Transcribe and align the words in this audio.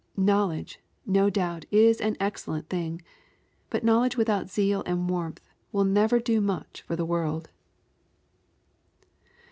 Knowledge, 0.17 0.79
no 1.05 1.29
doubt, 1.29 1.65
is 1.69 2.01
an 2.01 2.17
excellent 2.19 2.69
thing; 2.69 3.03
but 3.69 3.83
knowledge 3.83 4.17
without 4.17 4.49
zeal 4.49 4.81
and 4.87 5.07
warmth 5.07 5.41
will 5.71 5.85
never 5.85 6.19
do 6.19 6.41
much 6.41 6.81
for 6.81 6.95
the 6.95 7.05
world. 7.05 7.51